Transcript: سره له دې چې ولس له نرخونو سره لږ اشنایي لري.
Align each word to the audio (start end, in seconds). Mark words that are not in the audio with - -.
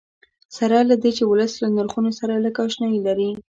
سره 0.57 0.77
له 0.89 0.95
دې 1.01 1.11
چې 1.17 1.23
ولس 1.31 1.53
له 1.63 1.67
نرخونو 1.75 2.11
سره 2.19 2.41
لږ 2.45 2.55
اشنایي 2.65 2.99
لري. 3.07 3.29